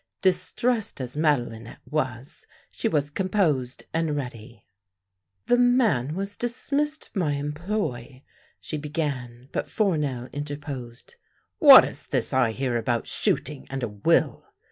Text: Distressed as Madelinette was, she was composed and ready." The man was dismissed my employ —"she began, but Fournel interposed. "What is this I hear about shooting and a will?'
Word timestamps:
Distressed 0.23 0.99
as 0.99 1.15
Madelinette 1.15 1.77
was, 1.85 2.47
she 2.71 2.87
was 2.87 3.11
composed 3.11 3.83
and 3.93 4.15
ready." 4.17 4.65
The 5.45 5.59
man 5.59 6.15
was 6.15 6.35
dismissed 6.35 7.11
my 7.15 7.33
employ 7.33 8.23
—"she 8.59 8.77
began, 8.77 9.49
but 9.51 9.69
Fournel 9.69 10.25
interposed. 10.33 11.17
"What 11.59 11.85
is 11.85 12.07
this 12.07 12.33
I 12.33 12.49
hear 12.51 12.77
about 12.77 13.05
shooting 13.07 13.67
and 13.69 13.83
a 13.83 13.89
will?' 13.89 14.47